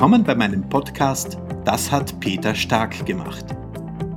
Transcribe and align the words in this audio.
Willkommen 0.00 0.24
bei 0.24 0.34
meinem 0.34 0.66
Podcast 0.66 1.36
Das 1.66 1.92
hat 1.92 2.18
Peter 2.20 2.54
Stark 2.54 3.04
gemacht. 3.04 3.44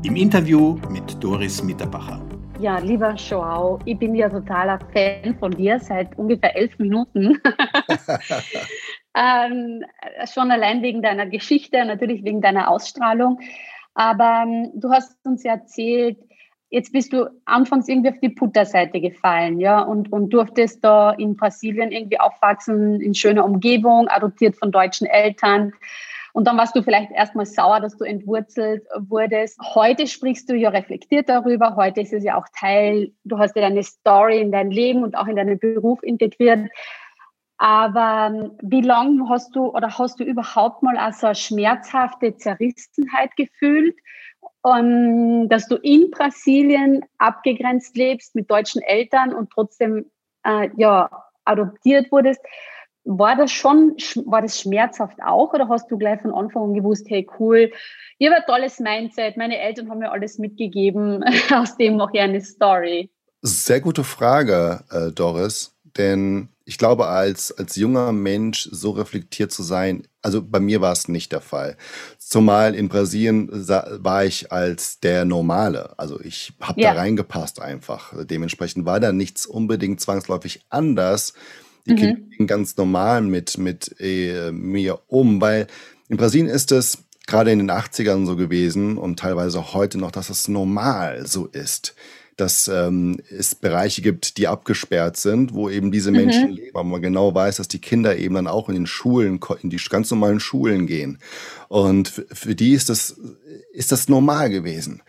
Im 0.03 0.15
Interview 0.15 0.79
mit 0.89 1.21
Doris 1.21 1.61
Mitterbacher. 1.61 2.25
Ja, 2.61 2.77
lieber 2.77 3.15
Joao, 3.15 3.79
ich 3.83 3.99
bin 3.99 4.15
ja 4.15 4.29
totaler 4.29 4.79
Fan 4.93 5.37
von 5.39 5.51
dir 5.51 5.81
seit 5.81 6.17
ungefähr 6.17 6.55
elf 6.55 6.79
Minuten. 6.79 7.37
ähm, 9.13 9.83
schon 10.33 10.51
allein 10.51 10.81
wegen 10.83 11.01
deiner 11.01 11.25
Geschichte, 11.25 11.83
natürlich 11.83 12.23
wegen 12.23 12.39
deiner 12.39 12.69
Ausstrahlung. 12.69 13.41
Aber 13.93 14.45
ähm, 14.45 14.71
du 14.75 14.89
hast 14.89 15.17
uns 15.25 15.43
ja 15.43 15.55
erzählt, 15.55 16.17
Jetzt 16.73 16.91
bist 16.91 17.13
du 17.13 17.29
anfangs 17.45 17.87
irgendwie 17.87 18.09
auf 18.09 18.19
die 18.19 18.29
Putterseite 18.29 18.99
gefallen, 18.99 19.59
ja, 19.59 19.79
und, 19.79 20.11
und 20.11 20.31
durftest 20.31 20.83
da 20.83 21.11
in 21.11 21.35
Brasilien 21.35 21.91
irgendwie 21.91 22.19
aufwachsen, 22.19 22.99
in 22.99 23.13
schöner 23.13 23.45
Umgebung, 23.45 24.07
adoptiert 24.07 24.55
von 24.55 24.71
deutschen 24.71 25.05
Eltern. 25.05 25.73
Und 26.33 26.47
dann 26.47 26.57
warst 26.57 26.75
du 26.75 26.81
vielleicht 26.81 27.11
erstmal 27.11 27.45
sauer, 27.45 27.79
dass 27.79 27.95
du 27.95 28.05
entwurzelt 28.05 28.87
wurdest. 28.97 29.59
Heute 29.75 30.07
sprichst 30.07 30.49
du 30.49 30.55
ja 30.55 30.69
reflektiert 30.69 31.29
darüber. 31.29 31.75
Heute 31.75 32.01
ist 32.01 32.11
es 32.11 32.23
ja 32.23 32.39
auch 32.39 32.47
Teil, 32.59 33.11
du 33.23 33.37
hast 33.37 33.55
ja 33.55 33.61
deine 33.61 33.83
Story 33.83 34.41
in 34.41 34.51
dein 34.51 34.71
Leben 34.71 35.03
und 35.03 35.15
auch 35.15 35.27
in 35.27 35.35
deinen 35.35 35.59
Beruf 35.59 36.01
integriert. 36.01 36.71
Aber 37.59 38.33
ähm, 38.33 38.51
wie 38.63 38.81
lange 38.81 39.29
hast 39.29 39.55
du 39.55 39.67
oder 39.67 39.99
hast 39.99 40.19
du 40.19 40.23
überhaupt 40.23 40.81
mal 40.81 40.97
also 40.97 41.27
eine 41.27 41.35
schmerzhafte 41.35 42.35
Zerrissenheit 42.35 43.35
gefühlt? 43.35 43.95
Um, 44.63 45.47
dass 45.49 45.67
du 45.67 45.75
in 45.75 46.09
Brasilien 46.09 47.03
abgegrenzt 47.17 47.95
lebst 47.95 48.33
mit 48.33 48.49
deutschen 48.49 48.81
Eltern 48.81 49.33
und 49.33 49.51
trotzdem 49.51 50.05
äh, 50.45 50.69
ja, 50.77 51.09
adoptiert 51.45 52.11
wurdest. 52.11 52.41
War 53.05 53.35
das 53.35 53.51
schon, 53.51 53.97
war 54.25 54.41
das 54.41 54.61
schmerzhaft 54.61 55.17
auch 55.21 55.53
oder 55.53 55.67
hast 55.67 55.91
du 55.91 55.97
gleich 55.97 56.21
von 56.21 56.33
Anfang 56.33 56.63
an 56.63 56.73
gewusst, 56.73 57.05
hey 57.09 57.27
cool, 57.37 57.69
ihr 58.17 58.33
habt 58.33 58.47
tolles 58.47 58.79
Mindset, 58.79 59.35
meine 59.35 59.59
Eltern 59.59 59.89
haben 59.89 59.99
mir 59.99 60.11
alles 60.11 60.39
mitgegeben, 60.39 61.23
aus 61.53 61.75
dem 61.75 61.97
mache 61.97 62.11
ich 62.13 62.21
eine 62.21 62.39
Story? 62.39 63.11
Sehr 63.41 63.81
gute 63.81 64.05
Frage, 64.05 64.85
äh, 64.89 65.11
Doris, 65.11 65.75
denn 65.97 66.47
ich 66.65 66.77
glaube, 66.77 67.07
als, 67.07 67.51
als 67.51 67.75
junger 67.75 68.11
Mensch 68.11 68.69
so 68.71 68.91
reflektiert 68.91 69.51
zu 69.51 69.63
sein, 69.63 70.03
also 70.21 70.41
bei 70.41 70.59
mir 70.59 70.79
war 70.79 70.93
es 70.93 71.09
nicht 71.09 71.31
der 71.33 71.41
Fall. 71.41 71.75
Zumal 72.17 72.73
in 72.73 72.87
Brasilien 72.87 73.49
war 73.51 74.23
ich 74.23 74.51
als 74.51 74.99
der 75.01 75.25
Normale. 75.25 75.97
Also 75.97 76.21
ich 76.21 76.53
habe 76.61 76.81
ja. 76.81 76.93
da 76.93 77.01
reingepasst 77.01 77.61
einfach. 77.61 78.13
Dementsprechend 78.25 78.85
war 78.85 79.01
da 79.01 79.11
nichts 79.11 79.45
unbedingt 79.45 79.99
zwangsläufig 79.99 80.65
anders. 80.69 81.33
Die 81.85 81.91
mhm. 81.91 81.97
Kinder 81.97 82.21
gingen 82.37 82.47
ganz 82.47 82.77
normal 82.77 83.21
mit, 83.21 83.57
mit 83.57 83.95
äh, 83.99 84.51
mir 84.51 85.01
um, 85.07 85.41
weil 85.41 85.67
in 86.07 86.15
Brasilien 86.15 86.47
ist 86.47 86.71
es 86.71 86.99
gerade 87.27 87.51
in 87.51 87.59
den 87.59 87.71
80ern 87.71 88.25
so 88.25 88.37
gewesen 88.37 88.97
und 88.97 89.19
teilweise 89.19 89.73
heute 89.73 89.97
noch, 89.97 90.11
dass 90.11 90.29
es 90.29 90.47
normal 90.47 91.27
so 91.27 91.45
ist 91.47 91.93
dass 92.37 92.67
ähm, 92.67 93.19
es 93.29 93.55
Bereiche 93.55 94.01
gibt, 94.01 94.37
die 94.37 94.47
abgesperrt 94.47 95.17
sind, 95.17 95.53
wo 95.53 95.69
eben 95.69 95.91
diese 95.91 96.11
Menschen 96.11 96.51
mhm. 96.51 96.55
leben. 96.55 96.75
Aber 96.75 96.83
man 96.83 97.01
genau 97.01 97.33
weiß, 97.33 97.57
dass 97.57 97.67
die 97.67 97.81
Kinder 97.81 98.17
eben 98.17 98.35
dann 98.35 98.47
auch 98.47 98.69
in 98.69 98.75
den 98.75 98.87
Schulen, 98.87 99.39
in 99.61 99.69
die 99.69 99.77
ganz 99.89 100.09
normalen 100.11 100.39
Schulen 100.39 100.87
gehen. 100.87 101.19
Und 101.67 102.25
für 102.31 102.55
die 102.55 102.73
ist 102.73 102.89
das, 102.89 103.19
ist 103.71 103.91
das 103.91 104.09
normal 104.09 104.49
gewesen. 104.49 105.03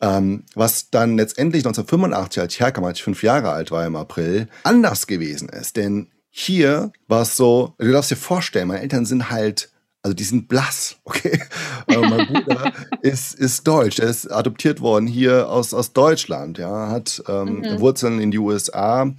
Ähm, 0.00 0.44
was 0.54 0.90
dann 0.90 1.16
letztendlich 1.16 1.64
1985, 1.64 2.42
als 2.42 2.54
ich 2.54 2.60
herkam, 2.60 2.84
als 2.84 2.98
ich 2.98 3.04
fünf 3.04 3.22
Jahre 3.22 3.50
alt 3.50 3.70
war 3.70 3.86
im 3.86 3.96
April, 3.96 4.48
anders 4.62 5.06
gewesen 5.06 5.48
ist. 5.48 5.76
Denn 5.76 6.08
hier 6.28 6.92
war 7.08 7.22
es 7.22 7.36
so, 7.36 7.74
du 7.78 7.90
darfst 7.90 8.10
dir 8.10 8.16
vorstellen, 8.16 8.68
meine 8.68 8.82
Eltern 8.82 9.06
sind 9.06 9.30
halt 9.30 9.70
also 10.06 10.14
die 10.14 10.22
sind 10.22 10.46
blass, 10.46 10.98
okay? 11.02 11.40
Aber 11.88 12.08
mein 12.08 12.26
Bruder 12.28 12.72
ist, 13.02 13.34
ist 13.34 13.66
deutsch, 13.66 13.98
er 13.98 14.08
ist 14.08 14.30
adoptiert 14.30 14.80
worden 14.80 15.08
hier 15.08 15.50
aus, 15.50 15.74
aus 15.74 15.92
Deutschland, 15.92 16.58
ja, 16.58 16.90
hat 16.90 17.24
ähm, 17.26 17.58
mhm. 17.58 17.80
Wurzeln 17.80 18.20
in 18.20 18.30
die 18.30 18.38
USA, 18.38 19.12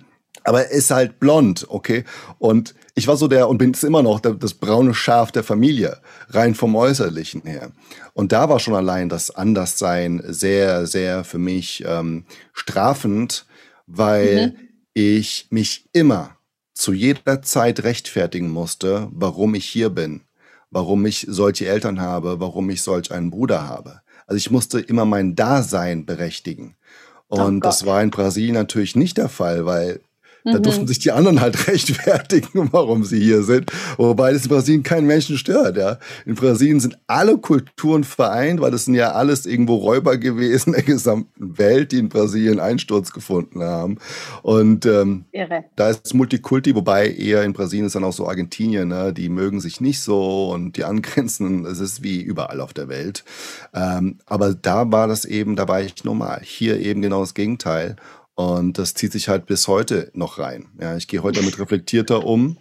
aber 0.46 0.64
er 0.64 0.72
ist 0.72 0.92
halt 0.92 1.20
blond, 1.20 1.66
okay? 1.68 2.06
Und 2.40 2.74
ich 2.96 3.06
war 3.06 3.18
so 3.18 3.28
der, 3.28 3.50
und 3.50 3.58
bin 3.58 3.72
es 3.72 3.84
immer 3.84 4.02
noch, 4.02 4.22
der, 4.22 4.34
das 4.34 4.54
braune 4.54 4.94
Schaf 4.94 5.34
der 5.34 5.44
Familie, 5.44 6.00
rein 6.30 6.56
vom 6.56 6.74
Äußerlichen 6.74 7.42
her. 7.42 7.74
Und 8.14 8.32
da 8.32 8.48
war 8.48 8.62
schon 8.62 8.76
allein 8.76 9.10
das 9.10 9.30
Anderssein 9.30 10.24
sehr, 10.26 10.88
sehr 10.88 11.26
für 11.26 11.38
mich 11.38 11.84
ähm, 11.86 12.24
strafend, 12.54 13.46
weil 13.88 14.48
mhm. 14.48 14.70
ich 14.94 15.48
mich 15.50 15.90
immer 15.92 16.38
zu 16.74 16.94
jeder 16.94 17.42
Zeit 17.42 17.84
rechtfertigen 17.84 18.50
musste, 18.50 19.10
warum 19.12 19.54
ich 19.54 19.66
hier 19.66 19.90
bin 19.90 20.22
warum 20.72 21.06
ich 21.06 21.26
solche 21.30 21.68
Eltern 21.68 22.00
habe, 22.02 22.40
warum 22.40 22.70
ich 22.70 22.82
solch 22.82 23.12
einen 23.12 23.32
Bruder 23.32 23.68
habe. 23.68 24.02
Also 24.26 24.38
ich 24.38 24.52
musste 24.52 24.80
immer 24.80 25.06
mein 25.06 25.36
Dasein 25.36 26.06
berechtigen. 26.06 26.76
Oh 27.30 27.42
Und 27.42 27.58
oh 27.58 27.60
das 27.62 27.86
war 27.86 28.02
in 28.02 28.12
Brasilien 28.12 28.54
natürlich 28.54 28.96
nicht 28.96 29.18
der 29.18 29.30
Fall, 29.30 29.66
weil 29.66 30.02
da 30.44 30.60
mhm. 30.60 30.64
durften 30.64 30.88
sich 30.88 31.00
die 31.00 31.12
anderen 31.12 31.42
halt 31.42 31.68
rechtfertigen, 31.68 32.70
warum 32.72 33.04
sie 33.04 33.20
hier 33.20 33.44
sind. 33.44 33.72
Wobei 33.98 34.34
das 34.34 34.44
in 34.44 34.50
Brasilien 34.50 34.84
keinen 34.84 35.08
Menschen 35.08 35.38
stört. 35.38 35.78
Ja. 35.78 35.98
In 36.26 36.36
Brasilien 36.36 36.80
sind 36.80 36.98
alle 37.08 37.38
Kulturen 37.38 38.04
vereint, 38.04 38.62
weil 38.62 38.72
das 38.72 38.86
sind 38.86 38.96
ja 38.96 39.12
alles 39.12 39.46
irgendwo 39.46 39.76
Räuber 39.76 40.18
gewesen 40.18 40.72
der 40.78 40.84
gesamten 40.84 41.58
Welt, 41.58 41.92
die 41.92 42.00
in 42.00 42.10
Brasilien 42.10 42.60
Einsturz 42.60 43.12
gefunden 43.12 43.62
haben. 43.62 43.98
Und 44.42 44.86
ähm, 44.86 45.26
da 45.76 45.90
ist 45.90 46.14
Multikulti, 46.14 46.76
wobei 46.76 47.10
eher 47.10 47.44
in 47.44 47.54
Brasilien 47.54 47.88
ist 47.88 47.96
dann 47.96 48.04
auch 48.04 48.14
so 48.14 48.28
Argentinien, 48.28 48.88
ne? 48.88 49.14
die 49.14 49.30
mögen 49.30 49.60
sich 49.60 49.82
nicht 49.82 50.02
so 50.02 50.52
und 50.52 50.78
die 50.78 50.84
angrenzen, 50.84 51.66
es 51.78 51.80
ist 51.80 52.04
wie 52.04 52.22
überall 52.22 52.62
auf 52.62 52.74
der 52.74 52.88
Welt. 52.88 53.24
Ähm, 53.74 54.18
aber 54.26 54.54
da 54.54 54.92
war 54.92 55.08
das 55.08 55.26
eben, 55.26 55.56
da 55.56 55.68
war 55.68 55.82
ich 55.82 56.04
normal. 56.04 56.42
Hier 56.44 56.80
eben 56.80 57.02
genau 57.02 57.22
das 57.22 57.34
Gegenteil. 57.34 57.96
Und 58.38 58.78
das 58.78 58.94
zieht 58.94 59.12
sich 59.12 59.30
halt 59.30 59.48
bis 59.48 59.68
heute 59.68 60.12
noch 60.14 60.38
rein. 60.38 60.68
Ja, 60.80 60.96
ich 60.96 61.08
gehe 61.08 61.24
heute 61.24 61.40
damit 61.40 61.58
reflektierter 61.58 62.24
um 62.24 62.58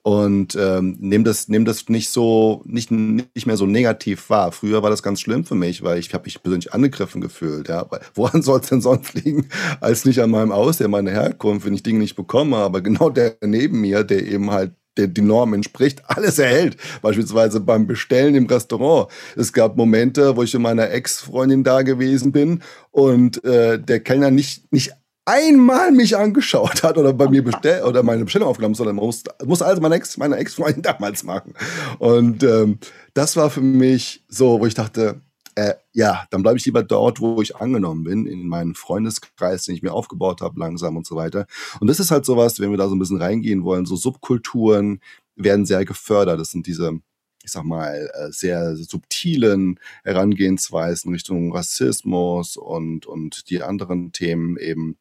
und 0.00 0.56
ähm, 0.58 0.96
nehme 1.00 1.24
das, 1.24 1.48
nehm 1.48 1.66
das 1.66 1.90
nicht 1.90 2.08
so, 2.08 2.62
nicht, 2.64 2.90
nicht 2.90 3.46
mehr 3.46 3.58
so 3.58 3.66
negativ 3.66 4.30
wahr. 4.30 4.52
Früher 4.52 4.82
war 4.82 4.88
das 4.88 5.02
ganz 5.02 5.20
schlimm 5.20 5.44
für 5.44 5.54
mich, 5.54 5.82
weil 5.82 5.98
ich 5.98 6.14
habe 6.14 6.24
mich 6.24 6.42
persönlich 6.42 6.72
angegriffen 6.72 7.20
gefühlt. 7.20 7.68
Ja. 7.68 7.86
Woran 8.14 8.40
soll 8.40 8.60
es 8.60 8.70
denn 8.70 8.80
sonst 8.80 9.12
liegen, 9.12 9.50
als 9.82 10.06
nicht 10.06 10.22
an 10.22 10.30
meinem 10.30 10.50
Aussehen, 10.50 10.90
meiner 10.90 11.10
Herkunft, 11.10 11.66
wenn 11.66 11.74
ich 11.74 11.82
Dinge 11.82 11.98
nicht 11.98 12.16
bekomme, 12.16 12.56
aber 12.56 12.80
genau 12.80 13.10
der 13.10 13.36
neben 13.44 13.82
mir, 13.82 14.04
der 14.04 14.26
eben 14.26 14.50
halt 14.50 14.72
der 14.96 15.06
die 15.06 15.22
Norm 15.22 15.54
entspricht, 15.54 16.02
alles 16.06 16.38
erhält. 16.38 16.76
Beispielsweise 17.02 17.60
beim 17.60 17.86
Bestellen 17.86 18.34
im 18.34 18.46
Restaurant. 18.46 19.08
Es 19.36 19.52
gab 19.52 19.76
Momente, 19.76 20.36
wo 20.36 20.42
ich 20.42 20.52
mit 20.54 20.62
meiner 20.62 20.90
Ex-Freundin 20.90 21.64
da 21.64 21.82
gewesen 21.82 22.32
bin 22.32 22.62
und 22.90 23.42
äh, 23.44 23.78
der 23.78 24.00
Kellner 24.00 24.30
nicht, 24.30 24.72
nicht 24.72 24.92
einmal 25.28 25.92
mich 25.92 26.16
angeschaut 26.16 26.82
hat 26.82 26.96
oder 26.96 27.12
bei 27.12 27.28
mir 27.28 27.44
bestellt 27.44 27.84
oder 27.84 28.02
meine 28.02 28.24
Bestellung 28.24 28.48
aufgenommen, 28.48 28.74
sondern 28.74 28.96
muss, 28.96 29.22
muss 29.44 29.60
also 29.60 29.82
meine 29.82 29.96
Ex, 29.96 30.16
meine 30.16 30.36
Ex-Freundin 30.36 30.82
damals 30.82 31.22
machen. 31.22 31.52
Und 31.98 32.42
ähm, 32.42 32.78
das 33.12 33.36
war 33.36 33.50
für 33.50 33.60
mich 33.60 34.24
so, 34.28 34.58
wo 34.58 34.66
ich 34.66 34.74
dachte, 34.74 35.20
äh, 35.54 35.74
ja, 35.92 36.24
dann 36.30 36.42
bleibe 36.42 36.56
ich 36.56 36.64
lieber 36.64 36.82
dort, 36.82 37.20
wo 37.20 37.42
ich 37.42 37.56
angenommen 37.56 38.04
bin, 38.04 38.26
in 38.26 38.48
meinem 38.48 38.74
Freundeskreis, 38.74 39.64
den 39.64 39.74
ich 39.74 39.82
mir 39.82 39.92
aufgebaut 39.92 40.40
habe, 40.40 40.58
langsam 40.58 40.96
und 40.96 41.06
so 41.06 41.14
weiter. 41.14 41.46
Und 41.80 41.88
das 41.88 42.00
ist 42.00 42.10
halt 42.10 42.24
sowas, 42.24 42.58
wenn 42.58 42.70
wir 42.70 42.78
da 42.78 42.88
so 42.88 42.94
ein 42.94 42.98
bisschen 42.98 43.20
reingehen 43.20 43.64
wollen, 43.64 43.84
so 43.84 43.96
Subkulturen 43.96 45.00
werden 45.36 45.66
sehr 45.66 45.84
gefördert. 45.84 46.40
Das 46.40 46.50
sind 46.50 46.66
diese 46.66 47.00
ich 47.44 47.52
sag 47.52 47.64
mal, 47.64 48.10
äh, 48.14 48.30
sehr 48.30 48.76
subtilen 48.76 49.80
Herangehensweisen 50.04 51.12
Richtung 51.12 51.50
Rassismus 51.54 52.58
und, 52.58 53.06
und 53.06 53.48
die 53.48 53.62
anderen 53.62 54.12
Themen 54.12 54.58
eben 54.58 54.98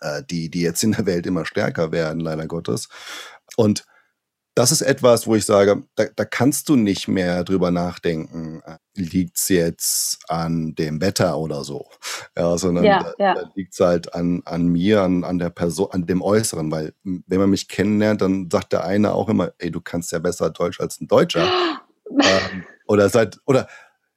äh, 0.00 0.22
die, 0.28 0.50
die 0.50 0.62
jetzt 0.62 0.82
in 0.82 0.92
der 0.92 1.06
Welt 1.06 1.26
immer 1.26 1.44
stärker 1.44 1.92
werden, 1.92 2.20
leider 2.20 2.46
Gottes. 2.46 2.88
Und 3.56 3.84
das 4.54 4.72
ist 4.72 4.82
etwas, 4.82 5.26
wo 5.26 5.36
ich 5.36 5.46
sage, 5.46 5.84
da, 5.94 6.06
da 6.14 6.24
kannst 6.24 6.68
du 6.68 6.76
nicht 6.76 7.06
mehr 7.06 7.44
drüber 7.44 7.70
nachdenken, 7.70 8.60
äh, 8.66 8.76
liegt 8.94 9.38
es 9.38 9.48
jetzt 9.48 10.18
an 10.28 10.74
dem 10.74 11.00
Wetter 11.00 11.38
oder 11.38 11.64
so. 11.64 11.88
Ja, 12.36 12.58
sondern 12.58 12.84
ja, 12.84 13.02
da, 13.02 13.14
ja. 13.18 13.34
da 13.34 13.50
liegt 13.54 13.74
es 13.74 13.80
halt 13.80 14.12
an, 14.12 14.42
an 14.44 14.66
mir, 14.66 15.02
an, 15.02 15.24
an 15.24 15.38
der 15.38 15.50
Person, 15.50 15.88
an 15.92 16.06
dem 16.06 16.20
Äußeren. 16.20 16.70
Weil 16.70 16.92
wenn 17.04 17.40
man 17.40 17.50
mich 17.50 17.68
kennenlernt, 17.68 18.22
dann 18.22 18.50
sagt 18.50 18.72
der 18.72 18.84
eine 18.84 19.12
auch 19.14 19.28
immer, 19.28 19.52
ey, 19.58 19.70
du 19.70 19.80
kannst 19.80 20.12
ja 20.12 20.18
besser 20.18 20.50
Deutsch 20.50 20.80
als 20.80 21.00
ein 21.00 21.06
Deutscher. 21.06 21.50
ähm, 22.10 22.64
oder 22.86 23.08
seit, 23.08 23.38
oder 23.46 23.68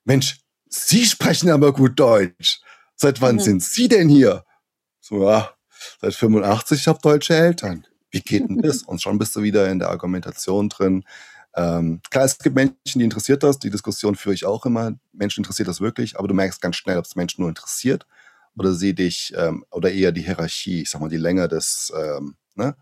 Mensch, 0.03 0.39
Sie 0.67 1.05
sprechen 1.05 1.51
aber 1.51 1.71
gut 1.71 1.99
Deutsch. 1.99 2.59
Seit 2.95 3.21
wann 3.21 3.35
mhm. 3.35 3.41
sind 3.41 3.63
Sie 3.63 3.87
denn 3.87 4.09
hier? 4.09 4.43
So, 4.99 5.29
ja, 5.29 5.52
seit 6.01 6.13
85, 6.13 6.79
ich 6.79 6.87
habe 6.87 6.99
deutsche 7.01 7.35
Eltern. 7.35 7.85
Wie 8.11 8.21
geht 8.21 8.47
denn 8.47 8.61
das? 8.61 8.83
Und 8.83 9.01
schon 9.01 9.17
bist 9.17 9.35
du 9.35 9.41
wieder 9.41 9.69
in 9.69 9.79
der 9.79 9.89
Argumentation 9.89 10.69
drin. 10.69 11.03
Ähm, 11.55 12.01
klar, 12.09 12.25
es 12.25 12.37
gibt 12.37 12.55
Menschen, 12.55 12.99
die 12.99 13.03
interessiert 13.03 13.43
das. 13.43 13.59
Die 13.59 13.69
Diskussion 13.69 14.15
führe 14.15 14.35
ich 14.35 14.45
auch 14.45 14.65
immer. 14.65 14.93
Menschen 15.11 15.41
interessiert 15.41 15.67
das 15.67 15.81
wirklich, 15.81 16.17
aber 16.17 16.27
du 16.27 16.33
merkst 16.33 16.61
ganz 16.61 16.75
schnell, 16.75 16.97
ob 16.97 17.05
es 17.05 17.15
Menschen 17.15 17.41
nur 17.41 17.49
interessiert 17.49 18.05
oder 18.55 18.73
sie 18.73 18.93
dich 18.93 19.33
ähm, 19.35 19.65
oder 19.71 19.91
eher 19.91 20.11
die 20.11 20.21
Hierarchie, 20.21 20.83
ich 20.83 20.89
sag 20.89 21.01
mal, 21.01 21.09
die 21.09 21.17
Länge 21.17 21.47
des 21.47 21.91
ähm, 21.95 22.35
ne, 22.55 22.75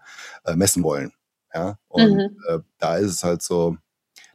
äh, 0.45 0.55
messen 0.55 0.83
wollen. 0.83 1.13
Ja, 1.53 1.77
und 1.89 2.13
mhm. 2.13 2.37
äh, 2.47 2.59
da 2.77 2.97
ist 2.97 3.11
es 3.11 3.23
halt 3.23 3.41
so, 3.41 3.77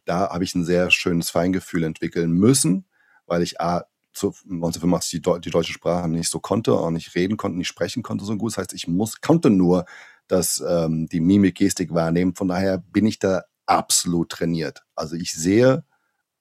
da 0.05 0.31
habe 0.31 0.45
ich 0.45 0.55
ein 0.55 0.65
sehr 0.65 0.91
schönes 0.91 1.31
Feingefühl 1.31 1.85
entwickeln 1.85 2.31
müssen, 2.33 2.87
weil 3.27 3.43
ich 3.43 3.61
A, 3.61 3.87
zu 4.17 4.29
1985 4.29 5.23
die, 5.23 5.41
die, 5.41 5.51
deutsche 5.51 5.73
Sprache 5.73 6.09
nicht 6.09 6.31
so 6.31 6.41
konnte, 6.41 6.73
auch 6.73 6.91
nicht 6.91 7.15
reden 7.15 7.37
konnte, 7.37 7.59
nicht 7.59 7.69
sprechen 7.69 8.03
konnte 8.03 8.25
so 8.25 8.37
gut. 8.37 8.53
Das 8.53 8.59
heißt, 8.59 8.73
ich 8.73 8.89
muss, 8.89 9.21
konnte 9.21 9.51
nur 9.51 9.85
das, 10.27 10.63
ähm, 10.67 11.07
die 11.07 11.21
Mimik, 11.21 11.57
Gestik 11.57 11.95
wahrnehmen. 11.95 12.35
Von 12.35 12.49
daher 12.49 12.79
bin 12.79 13.07
ich 13.07 13.19
da 13.19 13.45
absolut 13.67 14.31
trainiert. 14.31 14.85
Also 14.95 15.17
ich 15.17 15.33
sehe 15.33 15.85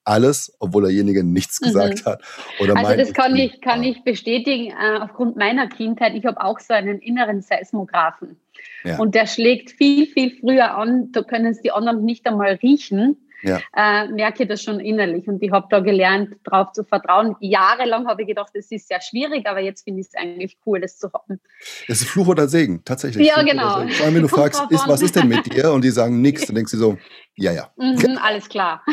alles, 0.03 0.55
obwohl 0.59 0.83
derjenige 0.83 1.23
nichts 1.23 1.59
mhm. 1.59 1.65
gesagt 1.65 2.05
hat. 2.05 2.23
Oder 2.59 2.77
also 2.77 2.95
das 2.95 3.13
kann 3.13 3.35
ich, 3.35 3.59
kann 3.61 3.83
ich 3.83 4.03
bestätigen, 4.03 4.71
äh, 4.71 4.99
aufgrund 4.99 5.35
meiner 5.35 5.67
Kindheit. 5.67 6.13
Ich 6.15 6.25
habe 6.25 6.41
auch 6.41 6.59
so 6.59 6.73
einen 6.73 6.99
inneren 6.99 7.41
Seismographen. 7.41 8.37
Ja. 8.83 8.99
Und 8.99 9.15
der 9.15 9.27
schlägt 9.27 9.71
viel, 9.71 10.07
viel 10.07 10.37
früher 10.39 10.75
an. 10.75 11.11
Da 11.11 11.23
können 11.23 11.47
es 11.47 11.61
die 11.61 11.71
anderen 11.71 12.05
nicht 12.05 12.25
einmal 12.27 12.53
riechen 12.61 13.17
ja. 13.43 13.59
äh, 13.75 14.07
merke 14.07 14.45
das 14.45 14.61
schon 14.61 14.79
innerlich. 14.79 15.27
Und 15.27 15.41
ich 15.41 15.51
habe 15.51 15.67
da 15.69 15.79
gelernt, 15.79 16.35
darauf 16.43 16.71
zu 16.71 16.83
vertrauen. 16.83 17.35
Jahrelang 17.39 18.07
habe 18.07 18.23
ich 18.23 18.27
gedacht, 18.27 18.51
das 18.53 18.71
ist 18.71 18.87
sehr 18.87 19.01
schwierig, 19.01 19.47
aber 19.47 19.59
jetzt 19.59 19.83
finde 19.83 20.01
ich 20.01 20.07
es 20.07 20.15
eigentlich 20.15 20.57
cool, 20.65 20.81
das 20.81 20.97
zu 20.97 21.11
haben. 21.13 21.39
Es 21.87 22.01
ist 22.01 22.09
Fluch 22.09 22.27
oder 22.27 22.47
Segen, 22.47 22.83
tatsächlich. 22.83 23.27
Ja, 23.27 23.35
Fluch 23.35 23.45
genau. 23.45 23.87
Vor 23.87 24.05
allem, 24.05 24.15
wenn 24.15 24.21
du 24.21 24.27
fragst, 24.27 24.61
ist, 24.69 24.87
was 24.87 25.01
ist 25.01 25.15
denn 25.15 25.27
mit 25.27 25.51
dir? 25.51 25.71
Und 25.71 25.83
die 25.83 25.91
sagen 25.91 26.21
nichts, 26.21 26.45
dann 26.45 26.55
denkst 26.55 26.71
du 26.71 26.77
so, 26.77 26.97
ja, 27.35 27.51
ja. 27.51 27.71
Mhm, 27.77 28.17
alles 28.21 28.47
klar. 28.49 28.83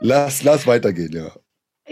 lass, 0.00 0.42
lass 0.42 0.66
weitergehen, 0.66 1.12
ja. 1.12 1.30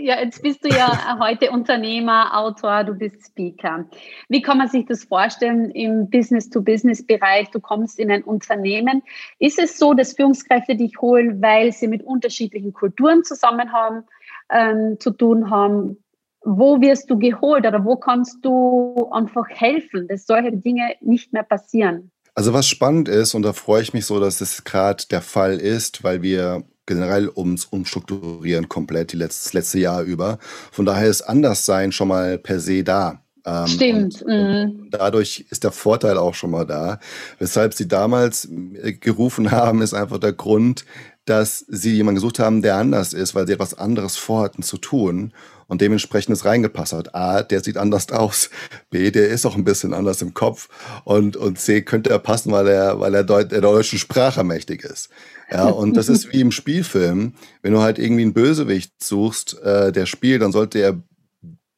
Ja, 0.03 0.19
jetzt 0.19 0.43
bist 0.43 0.65
du 0.65 0.69
ja 0.69 1.19
heute 1.21 1.51
Unternehmer, 1.51 2.39
Autor, 2.39 2.85
du 2.85 2.95
bist 2.95 3.27
Speaker. 3.27 3.85
Wie 4.31 4.41
kann 4.41 4.57
man 4.57 4.69
sich 4.69 4.87
das 4.87 5.05
vorstellen 5.05 5.71
im 5.73 6.09
Business-to-Business-Bereich? 6.09 7.51
Du 7.51 7.61
kommst 7.61 7.99
in 7.99 8.11
ein 8.11 8.25
Unternehmen. 8.25 9.03
Ist 9.39 9.59
es 9.59 9.79
so, 9.79 9.93
dass 9.93 10.15
Führungskräfte 10.15 10.75
dich 10.75 10.99
holen, 11.03 11.43
weil 11.43 11.73
sie 11.73 11.87
mit 11.87 12.03
unterschiedlichen 12.03 12.73
Kulturen 12.73 13.25
zusammen 13.25 13.73
haben, 13.73 14.05
ähm, 14.51 14.97
zu 14.99 15.11
tun 15.11 15.51
haben? 15.51 16.03
Wo 16.43 16.81
wirst 16.81 17.11
du 17.11 17.19
geholt 17.19 17.67
oder 17.67 17.85
wo 17.85 17.97
kannst 17.97 18.43
du 18.43 19.11
einfach 19.13 19.49
helfen, 19.51 20.09
dass 20.09 20.25
solche 20.25 20.53
Dinge 20.53 20.95
nicht 21.03 21.35
mehr 21.35 21.43
passieren? 21.43 22.11
Also 22.35 22.55
was 22.55 22.67
spannend 22.67 23.09
ist, 23.09 23.35
und 23.35 23.43
da 23.43 23.53
freue 23.53 23.83
ich 23.83 23.93
mich 23.93 24.07
so, 24.07 24.19
dass 24.19 24.41
es 24.41 24.65
gerade 24.65 25.05
der 25.11 25.21
Fall 25.21 25.59
ist, 25.59 26.03
weil 26.05 26.23
wir 26.23 26.65
generell 26.87 27.31
ums 27.35 27.65
Umstrukturieren 27.67 28.69
komplett 28.69 29.13
die 29.13 29.17
letzte, 29.17 29.45
das 29.45 29.53
letzte 29.53 29.79
Jahr 29.79 30.03
über. 30.03 30.39
Von 30.73 30.87
daher 30.87 31.09
ist 31.09 31.23
Anderssein 31.23 31.93
schon 31.93 32.09
mal 32.09 32.39
per 32.39 32.61
se 32.61 32.83
da. 32.83 33.23
Ähm, 33.45 33.67
Stimmt. 33.67 34.23
Und, 34.23 34.33
mhm. 34.33 34.89
dadurch 34.91 35.47
ist 35.51 35.65
der 35.65 35.73
Vorteil 35.73 36.19
auch 36.19 36.35
schon 36.35 36.51
mal 36.51 36.67
da. 36.67 36.99
Weshalb 37.39 37.75
sie 37.75 37.89
damals 37.89 38.49
äh, 38.83 38.93
gerufen 38.93 39.51
haben, 39.51 39.83
ist 39.83 39.95
einfach 39.95 40.19
der 40.19 40.33
Grund, 40.33 40.85
dass 41.27 41.65
sie 41.69 41.95
jemanden 41.95 42.17
gesucht 42.17 42.39
haben, 42.39 42.63
der 42.63 42.77
anders 42.77 43.13
ist, 43.13 43.35
weil 43.35 43.47
sie 43.47 43.53
etwas 43.53 43.75
anderes 43.75 44.17
vorhatten 44.17 44.63
zu 44.63 44.79
tun 44.79 45.33
und 45.69 45.81
dementsprechend 45.81 46.35
es 46.35 46.45
reingepasst 46.45 46.93
hat. 46.93 47.15
A, 47.15 47.43
der 47.43 47.63
sieht 47.63 47.77
anders 47.77 48.11
aus. 48.11 48.51
B, 48.91 49.11
der 49.11 49.29
ist 49.29 49.47
auch 49.47 49.55
ein 49.55 49.65
bisschen 49.65 49.95
anders 49.95 50.23
im 50.23 50.35
Kopf. 50.35 50.69
Und, 51.05 51.37
und 51.37 51.61
C, 51.61 51.83
könnte 51.83 52.11
er 52.11 52.19
passen, 52.19 52.51
weil 52.51 52.67
er, 52.67 52.99
weil 52.99 53.15
er 53.15 53.23
Deut 53.23 53.53
der 53.53 53.61
deutschen 53.61 53.99
Sprache 53.99 54.43
mächtig 54.43 54.83
ist. 54.83 55.11
Ja, 55.51 55.67
und 55.67 55.97
das 55.97 56.09
ist 56.09 56.33
wie 56.33 56.41
im 56.41 56.51
Spielfilm. 56.51 57.35
Wenn 57.63 57.73
du 57.73 57.81
halt 57.81 57.99
irgendwie 57.99 58.23
einen 58.23 58.35
Bösewicht 58.35 59.03
suchst, 59.03 59.61
äh, 59.63 59.93
der 59.93 60.07
spielt, 60.07 60.43
dann 60.43 60.53
sollte 60.53 60.81
er 60.81 61.01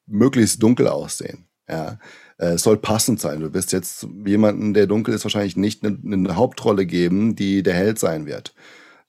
möglichst 0.06 0.62
dunkel 0.62 0.89
aussehen. 0.89 1.47
Ja, 1.69 1.99
äh, 2.39 2.55
es 2.55 2.62
soll 2.62 2.79
passend 2.79 3.21
sein. 3.21 3.41
Du 3.41 3.53
wirst 3.53 3.73
jetzt 3.73 4.06
jemanden, 4.25 4.73
der 4.73 4.87
dunkel 4.87 5.15
ist, 5.15 5.25
wahrscheinlich 5.25 5.56
nicht 5.56 5.85
eine, 5.85 5.99
eine 6.03 6.37
Hauptrolle 6.37 6.87
geben, 6.87 7.37
die 7.37 7.62
der 7.62 7.75
Held 7.75 7.99
sein 7.99 8.25
wird 8.25 8.55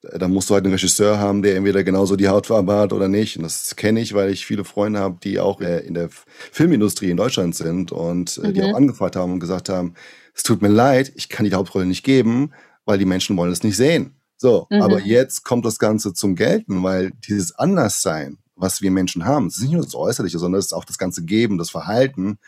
da 0.03 0.27
musst 0.27 0.50
du 0.50 0.53
halt 0.53 0.65
einen 0.65 0.73
Regisseur 0.73 1.17
haben, 1.17 1.41
der 1.41 1.55
entweder 1.55 1.83
genauso 1.83 2.15
die 2.15 2.27
Hautfarbe 2.27 2.75
hat 2.75 2.91
oder 2.91 3.07
nicht. 3.07 3.38
Und 3.38 3.44
das 3.44 3.75
kenne 3.75 4.01
ich, 4.01 4.13
weil 4.13 4.31
ich 4.31 4.45
viele 4.45 4.65
Freunde 4.65 5.00
habe, 5.00 5.17
die 5.23 5.39
auch 5.39 5.61
äh, 5.61 5.79
in 5.79 5.94
der 5.94 6.09
Filmindustrie 6.51 7.09
in 7.09 7.17
Deutschland 7.17 7.55
sind 7.55 7.91
und 7.91 8.38
mhm. 8.38 8.53
die 8.53 8.63
auch 8.63 8.75
angefragt 8.75 9.15
haben 9.15 9.33
und 9.33 9.39
gesagt 9.39 9.69
haben, 9.69 9.94
es 10.35 10.44
tut 10.44 10.61
mir 10.61 10.67
leid, 10.67 11.13
ich 11.15 11.29
kann 11.29 11.45
die 11.45 11.53
Hauptrolle 11.53 11.85
nicht 11.85 12.03
geben, 12.03 12.51
weil 12.85 12.97
die 12.97 13.05
Menschen 13.05 13.38
wollen 13.38 13.51
es 13.51 13.63
nicht 13.63 13.77
sehen. 13.77 14.15
So, 14.35 14.67
mhm. 14.69 14.81
aber 14.81 15.00
jetzt 15.00 15.44
kommt 15.45 15.65
das 15.65 15.79
Ganze 15.79 16.13
zum 16.13 16.35
Gelten, 16.35 16.83
weil 16.83 17.11
dieses 17.27 17.56
Anderssein, 17.56 18.39
was 18.56 18.81
wir 18.81 18.91
Menschen 18.91 19.23
haben, 19.23 19.47
es 19.47 19.57
ist 19.57 19.63
nicht 19.63 19.71
nur 19.71 19.83
das 19.83 19.95
Äußerliche, 19.95 20.38
sondern 20.38 20.59
es 20.59 20.65
ist 20.65 20.73
auch 20.73 20.85
das 20.85 20.97
ganze 20.97 21.23
Geben, 21.23 21.57
das 21.57 21.69
Verhalten, 21.69 22.39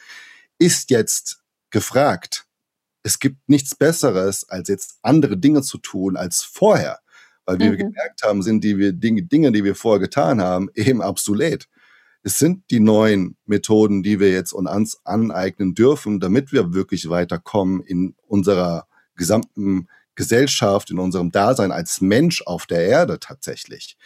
ist 0.58 0.90
jetzt 0.90 1.40
gefragt. 1.69 2.48
Es 3.04 3.19
gibt 3.19 3.48
nichts 3.48 3.75
Besseres, 3.75 4.50
als 4.50 4.68
jetzt 4.68 4.98
andere 5.04 5.38
Dinge 5.38 5.62
zu 5.62 5.78
tun 5.78 6.18
als 6.18 6.44
vorher 6.44 7.00
weil 7.46 7.60
wie 7.60 7.66
mhm. 7.66 7.72
wir 7.72 7.78
gemerkt 7.78 8.24
haben, 8.24 8.42
sind 8.42 8.64
die 8.64 8.98
Dinge, 8.98 9.24
Dinge, 9.24 9.52
die 9.52 9.64
wir 9.64 9.76
vorher 9.76 10.00
getan 10.00 10.42
haben, 10.42 10.70
eben 10.76 11.02
obsolet. 11.02 11.68
Es 12.24 12.40
sind 12.40 12.64
die 12.72 12.80
neuen 12.80 13.38
Methoden, 13.46 14.02
die 14.02 14.20
wir 14.20 14.32
jetzt 14.32 14.52
uns 14.52 15.00
aneignen 15.06 15.76
dürfen, 15.76 16.20
damit 16.20 16.52
wir 16.52 16.74
wirklich 16.74 17.10
weiterkommen 17.10 17.82
in 17.82 18.16
unserer 18.28 18.88
gesamten 19.16 19.88
Gesellschaft, 20.16 20.90
in 20.90 20.98
unserem 20.98 21.32
Dasein 21.32 21.72
als 21.72 22.02
Mensch 22.02 22.42
auf 22.42 22.66
der 22.66 22.86
Erde 22.88 23.20
tatsächlich. 23.20 23.98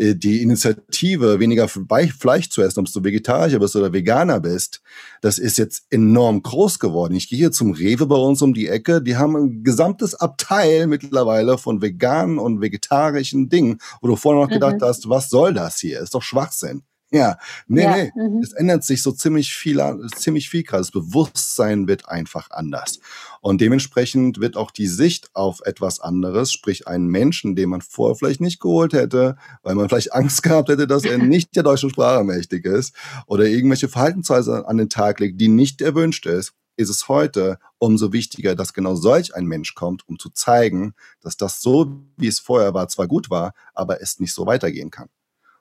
Äh, 0.00 0.16
die 0.16 0.42
Initiative, 0.42 1.38
weniger 1.40 1.68
Fleisch 1.68 2.48
zu 2.48 2.62
essen, 2.62 2.80
ob 2.80 2.90
du 2.90 3.04
Vegetarier 3.04 3.58
bist 3.58 3.76
oder 3.76 3.92
Veganer 3.92 4.40
bist, 4.40 4.80
das 5.20 5.38
ist 5.38 5.58
jetzt 5.58 5.84
enorm 5.90 6.42
groß 6.42 6.78
geworden. 6.78 7.14
Ich 7.14 7.28
gehe 7.28 7.38
hier 7.38 7.52
zum 7.52 7.72
Rewe 7.72 8.06
bei 8.06 8.16
uns 8.16 8.40
um 8.40 8.54
die 8.54 8.68
Ecke, 8.68 9.02
die 9.02 9.16
haben 9.16 9.36
ein 9.36 9.62
gesamtes 9.62 10.14
Abteil 10.14 10.86
mittlerweile 10.86 11.58
von 11.58 11.82
veganen 11.82 12.38
und 12.38 12.62
vegetarischen 12.62 13.48
Dingen, 13.50 13.78
wo 14.00 14.08
du 14.08 14.16
vorher 14.16 14.42
noch 14.42 14.50
gedacht 14.50 14.80
mhm. 14.80 14.84
hast, 14.84 15.08
was 15.08 15.28
soll 15.28 15.52
das 15.52 15.78
hier? 15.78 16.00
Ist 16.00 16.14
doch 16.14 16.22
Schwachsinn. 16.22 16.82
Ja, 17.12 17.38
nee, 17.66 17.82
ja. 17.82 17.96
nee. 17.96 18.12
Mhm. 18.14 18.40
Es 18.40 18.52
ändert 18.52 18.84
sich 18.84 19.02
so 19.02 19.10
ziemlich 19.10 19.52
viel, 19.52 19.82
ziemlich 20.14 20.48
viel 20.48 20.62
gerade. 20.62 20.82
Das 20.82 20.92
Bewusstsein 20.92 21.88
wird 21.88 22.08
einfach 22.08 22.50
anders. 22.50 23.00
Und 23.40 23.60
dementsprechend 23.60 24.40
wird 24.40 24.56
auch 24.56 24.70
die 24.70 24.86
Sicht 24.86 25.30
auf 25.34 25.60
etwas 25.64 25.98
anderes, 25.98 26.52
sprich 26.52 26.86
einen 26.86 27.08
Menschen, 27.08 27.56
den 27.56 27.70
man 27.70 27.80
vorher 27.80 28.14
vielleicht 28.14 28.40
nicht 28.40 28.60
geholt 28.60 28.92
hätte, 28.92 29.36
weil 29.62 29.74
man 29.74 29.88
vielleicht 29.88 30.12
Angst 30.12 30.42
gehabt 30.44 30.68
hätte, 30.68 30.86
dass 30.86 31.04
er 31.04 31.18
nicht 31.18 31.56
der 31.56 31.64
deutschen 31.64 31.90
Sprache 31.90 32.22
mächtig 32.22 32.64
ist 32.64 32.94
oder 33.26 33.44
irgendwelche 33.44 33.88
Verhaltensweise 33.88 34.68
an 34.68 34.76
den 34.76 34.88
Tag 34.88 35.18
legt, 35.18 35.40
die 35.40 35.48
nicht 35.48 35.82
erwünscht 35.82 36.26
ist, 36.26 36.52
ist 36.76 36.90
es 36.90 37.08
heute 37.08 37.58
umso 37.78 38.12
wichtiger, 38.12 38.54
dass 38.54 38.72
genau 38.72 38.94
solch 38.94 39.34
ein 39.34 39.46
Mensch 39.46 39.74
kommt, 39.74 40.08
um 40.08 40.18
zu 40.18 40.30
zeigen, 40.30 40.94
dass 41.20 41.36
das 41.36 41.60
so, 41.60 42.00
wie 42.16 42.28
es 42.28 42.38
vorher 42.38 42.72
war, 42.72 42.88
zwar 42.88 43.08
gut 43.08 43.30
war, 43.30 43.52
aber 43.74 44.00
es 44.00 44.20
nicht 44.20 44.32
so 44.32 44.46
weitergehen 44.46 44.90
kann. 44.90 45.08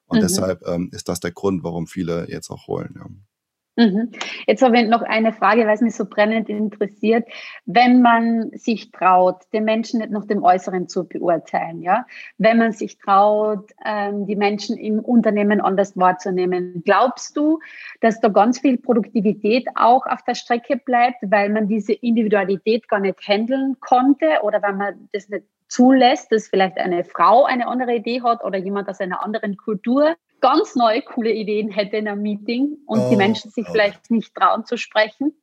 Und 0.09 0.17
mhm. 0.17 0.21
deshalb 0.23 0.67
ähm, 0.67 0.89
ist 0.91 1.07
das 1.07 1.19
der 1.19 1.31
Grund, 1.31 1.63
warum 1.63 1.87
viele 1.87 2.29
jetzt 2.29 2.49
auch 2.49 2.67
holen. 2.67 2.95
Ja. 2.97 3.05
Mhm. 3.79 4.11
Jetzt 4.45 4.61
habe 4.61 4.77
ich 4.77 4.89
noch 4.89 5.03
eine 5.03 5.31
Frage, 5.31 5.65
weil 5.65 5.73
es 5.73 5.79
mich 5.79 5.95
so 5.95 6.03
brennend 6.03 6.49
interessiert. 6.49 7.25
Wenn 7.65 8.01
man 8.01 8.51
sich 8.51 8.91
traut, 8.91 9.37
den 9.53 9.63
Menschen 9.63 10.01
nicht 10.01 10.11
nach 10.11 10.25
dem 10.25 10.43
Äußeren 10.43 10.89
zu 10.89 11.07
beurteilen, 11.07 11.81
ja, 11.81 12.05
wenn 12.37 12.57
man 12.57 12.73
sich 12.73 12.97
traut, 12.97 13.71
ähm, 13.85 14.25
die 14.25 14.35
Menschen 14.35 14.75
im 14.75 14.99
Unternehmen 14.99 15.61
anders 15.61 15.95
wahrzunehmen, 15.95 16.83
glaubst 16.83 17.37
du, 17.37 17.59
dass 18.01 18.19
da 18.19 18.27
ganz 18.27 18.59
viel 18.59 18.77
Produktivität 18.77 19.65
auch 19.75 20.05
auf 20.07 20.23
der 20.23 20.35
Strecke 20.35 20.75
bleibt, 20.75 21.19
weil 21.21 21.49
man 21.49 21.69
diese 21.69 21.93
Individualität 21.93 22.89
gar 22.89 22.99
nicht 22.99 23.25
handeln 23.25 23.77
konnte 23.79 24.39
oder 24.43 24.61
weil 24.61 24.73
man 24.73 25.07
das 25.13 25.29
nicht 25.29 25.45
zulässt, 25.69 26.33
dass 26.33 26.49
vielleicht 26.49 26.77
eine 26.77 27.05
Frau 27.05 27.45
eine 27.45 27.67
andere 27.67 27.95
Idee 27.95 28.23
hat 28.23 28.43
oder 28.43 28.57
jemand 28.57 28.89
aus 28.89 28.99
einer 28.99 29.23
anderen 29.23 29.55
Kultur 29.55 30.17
ganz 30.41 30.75
neue, 30.75 31.01
coole 31.01 31.31
Ideen 31.31 31.69
hätte 31.69 31.97
in 31.97 32.07
einem 32.07 32.21
Meeting 32.21 32.77
und 32.85 32.99
oh, 32.99 33.09
die 33.09 33.15
Menschen 33.15 33.51
sich 33.51 33.65
oh. 33.67 33.71
vielleicht 33.71 34.11
nicht 34.11 34.33
trauen 34.35 34.65
zu 34.65 34.77
sprechen? 34.77 35.33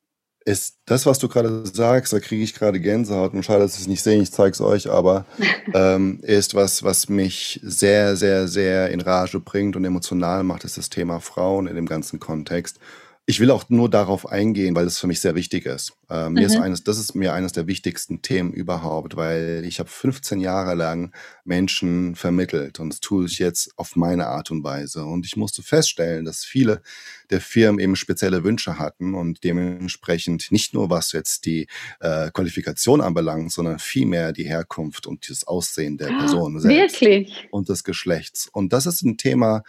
Ist 0.44 0.78
das, 0.86 1.06
was 1.06 1.18
du 1.18 1.26
gerade 1.26 1.66
sagst, 1.66 2.12
da 2.12 2.20
kriege 2.20 2.44
ich 2.44 2.54
gerade 2.54 2.78
Gänsehaut 2.78 3.34
und 3.34 3.42
schade, 3.42 3.60
dass 3.60 3.74
ich 3.74 3.80
es 3.80 3.88
nicht 3.88 4.04
sehe, 4.04 4.22
ich 4.22 4.30
zeige 4.30 4.52
es 4.52 4.60
euch, 4.60 4.88
aber 4.88 5.26
ähm, 5.74 6.20
ist 6.22 6.54
was, 6.54 6.84
was 6.84 7.08
mich 7.08 7.58
sehr, 7.64 8.14
sehr, 8.14 8.46
sehr 8.46 8.90
in 8.90 9.00
Rage 9.00 9.40
bringt 9.40 9.74
und 9.74 9.84
emotional 9.84 10.44
macht, 10.44 10.62
ist 10.64 10.78
das 10.78 10.88
Thema 10.88 11.18
Frauen 11.18 11.66
in 11.66 11.74
dem 11.74 11.86
ganzen 11.86 12.20
Kontext. 12.20 12.78
Ich 13.28 13.40
will 13.40 13.50
auch 13.50 13.68
nur 13.68 13.90
darauf 13.90 14.28
eingehen, 14.28 14.76
weil 14.76 14.86
es 14.86 15.00
für 15.00 15.08
mich 15.08 15.18
sehr 15.18 15.34
wichtig 15.34 15.66
ist. 15.66 15.94
Äh, 16.08 16.30
mir 16.30 16.42
mhm. 16.42 16.46
ist 16.46 16.56
eines, 16.56 16.84
das 16.84 16.96
ist 16.96 17.16
mir 17.16 17.32
eines 17.34 17.50
der 17.50 17.66
wichtigsten 17.66 18.22
Themen 18.22 18.52
überhaupt, 18.52 19.16
weil 19.16 19.64
ich 19.66 19.80
habe 19.80 19.88
15 19.88 20.38
Jahre 20.38 20.76
lang 20.76 21.12
Menschen 21.44 22.14
vermittelt 22.14 22.78
und 22.78 22.90
das 22.90 23.00
tue 23.00 23.26
ich 23.26 23.40
jetzt 23.40 23.72
auf 23.76 23.96
meine 23.96 24.28
Art 24.28 24.52
und 24.52 24.62
Weise. 24.62 25.04
Und 25.04 25.26
ich 25.26 25.36
musste 25.36 25.64
feststellen, 25.64 26.24
dass 26.24 26.44
viele 26.44 26.82
der 27.30 27.40
Firmen 27.40 27.80
eben 27.80 27.96
spezielle 27.96 28.44
Wünsche 28.44 28.78
hatten 28.78 29.14
und 29.14 29.42
dementsprechend 29.42 30.52
nicht 30.52 30.72
nur 30.72 30.88
was 30.88 31.10
jetzt 31.10 31.46
die 31.46 31.66
äh, 31.98 32.30
Qualifikation 32.30 33.00
anbelangt, 33.00 33.50
sondern 33.50 33.80
vielmehr 33.80 34.32
die 34.32 34.44
Herkunft 34.44 35.08
und 35.08 35.28
das 35.28 35.44
Aussehen 35.48 35.98
der 35.98 36.16
Person 36.16 36.60
selbst 36.60 37.00
Wirklich? 37.00 37.48
und 37.50 37.68
des 37.68 37.82
Geschlechts. 37.82 38.46
Und 38.46 38.72
das 38.72 38.86
ist 38.86 39.02
ein 39.02 39.18
Thema, 39.18 39.64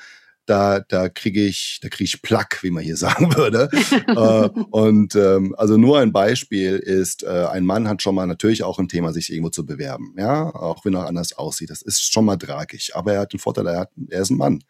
da, 0.47 0.79
da 0.79 1.09
kriege 1.09 1.45
ich, 1.45 1.79
da 1.81 1.89
kriege 1.89 2.05
ich 2.05 2.21
Plack, 2.21 2.63
wie 2.63 2.71
man 2.71 2.83
hier 2.83 2.97
sagen 2.97 3.35
würde. 3.35 3.69
äh, 4.07 4.49
und 4.71 5.15
ähm, 5.15 5.53
also 5.57 5.77
nur 5.77 5.99
ein 5.99 6.11
Beispiel 6.11 6.77
ist, 6.77 7.23
äh, 7.23 7.45
ein 7.51 7.65
Mann 7.65 7.87
hat 7.87 8.01
schon 8.01 8.15
mal 8.15 8.25
natürlich 8.25 8.63
auch 8.63 8.79
ein 8.79 8.87
Thema, 8.87 9.13
sich 9.13 9.31
irgendwo 9.31 9.49
zu 9.49 9.65
bewerben, 9.65 10.15
ja, 10.17 10.53
auch 10.55 10.85
wenn 10.85 10.95
er 10.95 11.05
anders 11.05 11.33
aussieht. 11.33 11.69
Das 11.69 11.81
ist 11.81 12.11
schon 12.11 12.25
mal 12.25 12.37
tragisch, 12.37 12.95
aber 12.95 13.13
er 13.13 13.21
hat 13.21 13.33
den 13.33 13.39
Vorteil, 13.39 13.67
er, 13.67 13.79
hat, 13.81 13.91
er 14.09 14.21
ist 14.21 14.31
ein 14.31 14.37
Mann. 14.37 14.63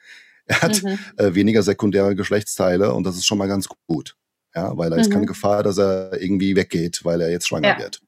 Er 0.45 0.61
hat 0.61 0.81
mhm. 0.81 0.97
äh, 1.17 1.35
weniger 1.35 1.61
sekundäre 1.61 2.15
Geschlechtsteile 2.15 2.93
und 2.93 3.03
das 3.03 3.17
ist 3.17 3.25
schon 3.25 3.37
mal 3.37 3.47
ganz 3.47 3.67
gut. 3.87 4.15
Ja, 4.55 4.75
weil 4.75 4.89
da 4.89 4.95
ist 4.95 5.09
mhm. 5.09 5.13
keine 5.13 5.25
Gefahr, 5.25 5.61
dass 5.61 5.77
er 5.77 6.19
irgendwie 6.19 6.55
weggeht, 6.55 7.01
weil 7.03 7.21
er 7.21 7.29
jetzt 7.29 7.47
schwanger 7.47 7.67
ja. 7.67 7.79
wird. 7.79 8.01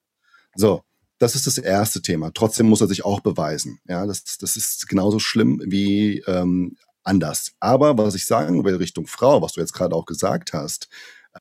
So, 0.55 0.83
das 1.19 1.35
ist 1.35 1.45
das 1.45 1.57
erste 1.57 2.01
Thema. 2.01 2.31
Trotzdem 2.33 2.67
muss 2.67 2.81
er 2.81 2.87
sich 2.87 3.05
auch 3.05 3.19
beweisen. 3.19 3.79
Ja, 3.87 4.05
das, 4.07 4.23
das 4.37 4.55
ist 4.55 4.87
genauso 4.87 5.19
schlimm 5.19 5.61
wie 5.65 6.23
ähm, 6.25 6.77
anders. 7.03 7.53
Aber 7.59 7.97
was 7.97 8.15
ich 8.15 8.25
sagen 8.25 8.63
will 8.63 8.75
Richtung 8.75 9.07
Frau, 9.07 9.41
was 9.41 9.53
du 9.53 9.61
jetzt 9.61 9.73
gerade 9.73 9.95
auch 9.95 10.05
gesagt 10.05 10.53
hast, 10.53 10.89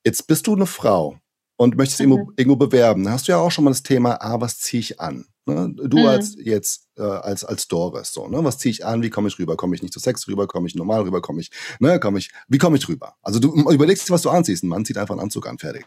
jetzt 0.05 0.27
bist 0.27 0.47
du 0.47 0.55
eine 0.55 0.67
Frau 0.67 1.19
und 1.57 1.77
möchtest 1.77 2.01
mhm. 2.01 2.13
irgendwo, 2.13 2.33
irgendwo 2.37 2.57
bewerben. 2.57 3.05
Dann 3.05 3.13
hast 3.13 3.29
du 3.29 3.33
ja 3.33 3.39
auch 3.39 3.51
schon 3.51 3.65
mal 3.65 3.71
das 3.71 3.83
Thema, 3.83 4.23
ah, 4.23 4.41
was 4.41 4.59
ziehe 4.59 4.81
ich 4.81 5.01
an? 5.01 5.27
Ne? 5.47 5.75
Du 5.75 5.99
mhm. 5.99 6.07
als 6.07 6.37
jetzt 6.39 6.89
äh, 6.99 7.03
als 7.03 7.43
als 7.45 7.69
Doris 7.69 8.13
so, 8.13 8.29
ne? 8.29 8.45
Was 8.45 8.59
ziehe 8.59 8.71
ich 8.71 8.85
an? 8.85 9.03
Wie 9.03 9.09
komme 9.09 9.29
ich 9.29 9.39
rüber? 9.39 9.57
Komme 9.57 9.75
ich 9.75 9.83
nicht 9.83 9.95
zu 9.95 9.99
Sex 9.99 10.29
rüber? 10.29 10.47
Komme 10.47 10.69
ich 10.69 10.75
normal 10.75 11.03
rüber? 11.03 11.23
Komme 11.23 11.41
ich, 11.41 11.51
ne? 11.81 11.99
Komme 11.99 12.19
ich? 12.19 12.31
Wie 12.49 12.59
komme 12.59 12.77
ich 12.77 12.87
rüber? 12.87 13.17
Also 13.23 13.41
du 13.41 13.55
überlegst, 13.55 14.11
was 14.11 14.23
du 14.23 14.31
anziehst. 14.31 14.63
Ein 14.63 14.69
Mann 14.69 14.85
zieht 14.85 14.99
einfach 14.99 15.15
einen 15.15 15.23
Anzug 15.23 15.49
an, 15.49 15.59
fertig. 15.59 15.87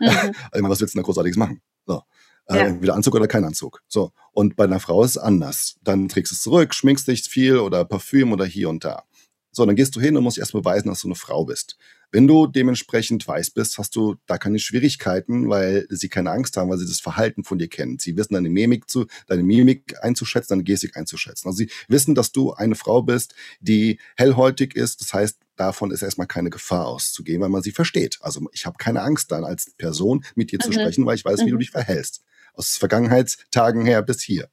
Mhm. 0.00 0.08
was 0.68 0.80
willst 0.80 0.94
du 0.94 0.98
denn 0.98 1.02
da 1.02 1.06
großartiges 1.06 1.36
machen? 1.36 1.62
So. 1.86 2.02
Äh, 2.46 2.56
ja. 2.56 2.66
entweder 2.66 2.94
Anzug 2.94 3.14
oder 3.14 3.28
kein 3.28 3.44
Anzug. 3.44 3.82
So. 3.88 4.12
Und 4.32 4.56
bei 4.56 4.64
einer 4.64 4.80
Frau 4.80 5.02
ist 5.02 5.12
es 5.12 5.18
anders. 5.18 5.76
Dann 5.82 6.08
trägst 6.08 6.32
du 6.32 6.34
es 6.34 6.42
zurück, 6.42 6.74
schminkst 6.74 7.08
dich 7.08 7.22
viel 7.24 7.58
oder 7.58 7.84
Parfüm 7.84 8.32
oder 8.32 8.44
hier 8.44 8.68
und 8.68 8.84
da. 8.84 9.04
So, 9.50 9.64
dann 9.64 9.76
gehst 9.76 9.94
du 9.94 10.00
hin 10.00 10.16
und 10.16 10.24
musst 10.24 10.36
erst 10.36 10.52
beweisen, 10.52 10.88
dass 10.88 11.02
du 11.02 11.08
eine 11.08 11.14
Frau 11.14 11.44
bist. 11.44 11.78
Wenn 12.10 12.26
du 12.26 12.46
dementsprechend 12.46 13.26
weiß 13.26 13.50
bist, 13.50 13.78
hast 13.78 13.94
du 13.96 14.16
da 14.26 14.36
keine 14.36 14.58
Schwierigkeiten, 14.58 15.48
weil 15.48 15.86
sie 15.90 16.08
keine 16.08 16.32
Angst 16.32 16.56
haben, 16.56 16.70
weil 16.70 16.78
sie 16.78 16.86
das 16.86 17.00
Verhalten 17.00 17.44
von 17.44 17.58
dir 17.58 17.68
kennen. 17.68 17.98
Sie 17.98 18.16
wissen 18.16 18.34
deine 18.34 18.50
Mimik 18.50 18.90
zu, 18.90 19.06
deine 19.28 19.44
Mimik 19.44 19.94
einzuschätzen, 20.02 20.54
deine 20.54 20.64
Gestik 20.64 20.96
einzuschätzen. 20.96 21.48
Also 21.48 21.58
sie 21.58 21.70
wissen, 21.88 22.14
dass 22.14 22.32
du 22.32 22.52
eine 22.52 22.74
Frau 22.74 23.02
bist, 23.02 23.34
die 23.60 23.98
hellhäutig 24.16 24.74
ist. 24.74 25.00
Das 25.00 25.12
heißt, 25.12 25.38
davon 25.56 25.92
ist 25.92 26.02
erstmal 26.02 26.26
keine 26.26 26.50
Gefahr 26.50 26.86
auszugehen, 26.86 27.40
weil 27.40 27.48
man 27.48 27.62
sie 27.62 27.72
versteht. 27.72 28.18
Also 28.20 28.48
ich 28.52 28.66
habe 28.66 28.76
keine 28.76 29.02
Angst 29.02 29.30
dann 29.30 29.44
als 29.44 29.72
Person 29.76 30.24
mit 30.34 30.50
dir 30.50 30.58
mhm. 30.60 30.66
zu 30.66 30.72
sprechen, 30.72 31.06
weil 31.06 31.16
ich 31.16 31.24
weiß, 31.24 31.40
wie 31.40 31.50
du 31.50 31.56
mhm. 31.56 31.60
dich 31.60 31.70
verhältst 31.70 32.24
aus 32.54 32.76
Vergangenheitstagen 32.76 33.84
her 33.84 34.02
bis 34.02 34.22
hier. 34.22 34.48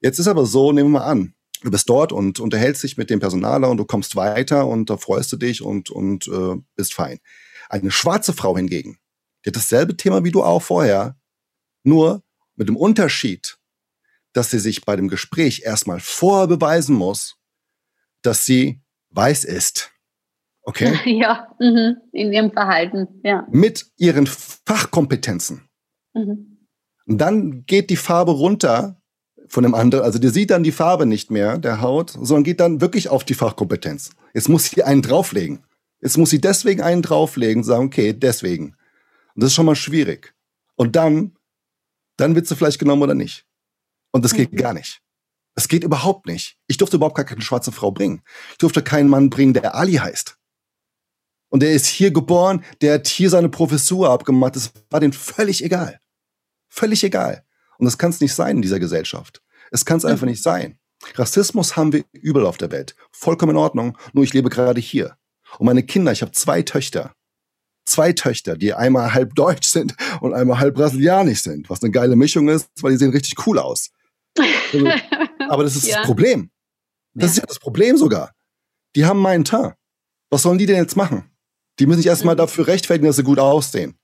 Jetzt 0.00 0.18
ist 0.18 0.28
aber 0.28 0.46
so, 0.46 0.72
nehmen 0.72 0.92
wir 0.92 1.00
mal 1.00 1.06
an, 1.06 1.34
du 1.62 1.70
bist 1.70 1.88
dort 1.88 2.12
und 2.12 2.40
unterhältst 2.40 2.82
dich 2.82 2.96
mit 2.96 3.10
dem 3.10 3.20
Personaler 3.20 3.70
und 3.70 3.78
du 3.78 3.84
kommst 3.84 4.16
weiter 4.16 4.66
und 4.66 4.90
da 4.90 4.96
freust 4.96 5.32
du 5.32 5.36
dich 5.36 5.62
und, 5.62 5.90
und 5.90 6.28
äh, 6.28 6.56
bist 6.76 6.94
fein. 6.94 7.18
Eine 7.68 7.90
schwarze 7.90 8.32
Frau 8.32 8.56
hingegen, 8.56 8.98
die 9.44 9.50
hat 9.50 9.56
dasselbe 9.56 9.96
Thema 9.96 10.24
wie 10.24 10.30
du 10.30 10.42
auch 10.42 10.62
vorher, 10.62 11.16
nur 11.82 12.22
mit 12.56 12.68
dem 12.68 12.76
Unterschied, 12.76 13.58
dass 14.32 14.50
sie 14.50 14.58
sich 14.58 14.84
bei 14.84 14.96
dem 14.96 15.08
Gespräch 15.08 15.62
erstmal 15.64 16.00
vorher 16.00 16.46
beweisen 16.46 16.94
muss, 16.94 17.36
dass 18.22 18.44
sie 18.44 18.82
weiß 19.10 19.44
ist. 19.44 19.90
Okay? 20.62 20.98
Ja, 21.04 21.54
mhm. 21.60 21.96
in 22.12 22.32
ihrem 22.32 22.52
Verhalten, 22.52 23.20
ja. 23.22 23.46
Mit 23.50 23.86
ihren 23.96 24.26
Fachkompetenzen. 24.26 25.68
Mhm. 26.14 26.53
Und 27.06 27.18
dann 27.18 27.66
geht 27.66 27.90
die 27.90 27.96
Farbe 27.96 28.32
runter 28.32 29.00
von 29.46 29.62
dem 29.62 29.74
anderen, 29.74 30.04
also 30.04 30.18
der 30.18 30.30
sieht 30.30 30.50
dann 30.50 30.62
die 30.62 30.72
Farbe 30.72 31.06
nicht 31.06 31.30
mehr, 31.30 31.58
der 31.58 31.80
Haut, 31.80 32.10
sondern 32.10 32.44
geht 32.44 32.60
dann 32.60 32.80
wirklich 32.80 33.08
auf 33.08 33.24
die 33.24 33.34
Fachkompetenz. 33.34 34.10
Jetzt 34.32 34.48
muss 34.48 34.64
sie 34.64 34.82
einen 34.82 35.02
drauflegen. 35.02 35.64
Jetzt 36.00 36.18
muss 36.18 36.30
sie 36.30 36.40
deswegen 36.40 36.82
einen 36.82 37.02
drauflegen 37.02 37.62
und 37.62 37.64
sagen, 37.64 37.86
okay, 37.86 38.12
deswegen. 38.12 38.76
Und 39.34 39.42
das 39.42 39.48
ist 39.48 39.54
schon 39.54 39.66
mal 39.66 39.76
schwierig. 39.76 40.34
Und 40.76 40.96
dann, 40.96 41.36
dann 42.16 42.34
wird 42.34 42.46
sie 42.46 42.56
vielleicht 42.56 42.78
genommen 42.78 43.02
oder 43.02 43.14
nicht. 43.14 43.46
Und 44.12 44.24
das 44.24 44.34
geht 44.34 44.52
mhm. 44.52 44.56
gar 44.56 44.74
nicht. 44.74 45.00
Das 45.54 45.68
geht 45.68 45.84
überhaupt 45.84 46.26
nicht. 46.26 46.58
Ich 46.66 46.78
durfte 46.78 46.96
überhaupt 46.96 47.16
gar 47.16 47.24
keine 47.24 47.42
schwarze 47.42 47.72
Frau 47.72 47.90
bringen. 47.90 48.22
Ich 48.52 48.58
durfte 48.58 48.82
keinen 48.82 49.08
Mann 49.08 49.30
bringen, 49.30 49.54
der 49.54 49.74
Ali 49.74 49.94
heißt. 49.94 50.36
Und 51.48 51.60
der 51.60 51.72
ist 51.72 51.86
hier 51.86 52.10
geboren, 52.10 52.64
der 52.80 52.94
hat 52.94 53.06
hier 53.06 53.30
seine 53.30 53.48
Professur 53.48 54.10
abgemacht. 54.10 54.56
Das 54.56 54.72
war 54.90 55.00
denen 55.00 55.12
völlig 55.12 55.62
egal. 55.62 56.00
Völlig 56.74 57.04
egal. 57.04 57.44
Und 57.78 57.84
das 57.84 57.98
kann 57.98 58.10
es 58.10 58.20
nicht 58.20 58.34
sein 58.34 58.56
in 58.56 58.62
dieser 58.62 58.80
Gesellschaft. 58.80 59.42
Es 59.70 59.84
kann 59.84 59.98
es 59.98 60.04
einfach 60.04 60.26
nicht 60.26 60.42
sein. 60.42 60.76
Rassismus 61.14 61.76
haben 61.76 61.92
wir 61.92 62.04
überall 62.10 62.46
auf 62.46 62.56
der 62.56 62.72
Welt. 62.72 62.96
Vollkommen 63.12 63.52
in 63.52 63.56
Ordnung. 63.56 63.96
Nur 64.12 64.24
ich 64.24 64.32
lebe 64.32 64.50
gerade 64.50 64.80
hier. 64.80 65.16
Und 65.58 65.66
meine 65.66 65.84
Kinder, 65.84 66.10
ich 66.10 66.22
habe 66.22 66.32
zwei 66.32 66.62
Töchter. 66.62 67.14
Zwei 67.86 68.12
Töchter, 68.12 68.56
die 68.56 68.74
einmal 68.74 69.14
halb 69.14 69.36
deutsch 69.36 69.68
sind 69.68 69.94
und 70.20 70.34
einmal 70.34 70.58
halb 70.58 70.74
brasilianisch 70.74 71.42
sind. 71.42 71.70
Was 71.70 71.80
eine 71.80 71.92
geile 71.92 72.16
Mischung 72.16 72.48
ist, 72.48 72.68
weil 72.80 72.90
die 72.90 72.98
sehen 72.98 73.12
richtig 73.12 73.46
cool 73.46 73.60
aus. 73.60 73.90
Also, 74.36 74.88
aber 75.48 75.62
das 75.62 75.76
ist 75.76 75.86
ja. 75.86 75.98
das 75.98 76.06
Problem. 76.06 76.50
Das 77.12 77.26
ja. 77.26 77.30
ist 77.30 77.36
ja 77.36 77.46
das 77.46 77.60
Problem 77.60 77.96
sogar. 77.96 78.32
Die 78.96 79.04
haben 79.04 79.20
meinen 79.20 79.44
Teint. 79.44 79.74
Was 80.28 80.42
sollen 80.42 80.58
die 80.58 80.66
denn 80.66 80.76
jetzt 80.76 80.96
machen? 80.96 81.30
Die 81.78 81.86
müssen 81.86 81.98
sich 81.98 82.08
erstmal 82.08 82.34
mhm. 82.34 82.38
dafür 82.38 82.66
rechtfertigen, 82.66 83.06
dass 83.06 83.16
sie 83.16 83.22
gut 83.22 83.38
aussehen. 83.38 83.96